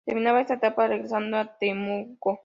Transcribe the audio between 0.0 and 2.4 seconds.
Terminada esta etapa regresó a Temuco.